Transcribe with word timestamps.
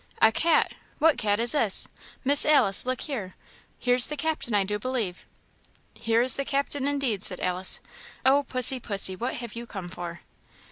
"A 0.19 0.31
cat! 0.31 0.71
What 0.97 1.19
cat 1.19 1.39
is 1.39 1.51
this? 1.51 1.87
Miss 2.25 2.43
Alice! 2.43 2.87
look 2.87 3.01
here! 3.01 3.35
here's 3.77 4.09
the 4.09 4.17
Captain 4.17 4.55
I 4.55 4.63
do 4.63 4.79
believe." 4.79 5.27
"Here 5.93 6.23
is 6.23 6.37
the 6.37 6.43
Captain, 6.43 6.87
indeed," 6.87 7.21
said 7.23 7.39
Alice. 7.39 7.79
"Oh, 8.25 8.41
pussy, 8.41 8.79
pussy, 8.79 9.15
what 9.15 9.35
have 9.35 9.55
you 9.55 9.67
come 9.67 9.89
for?" 9.89 10.21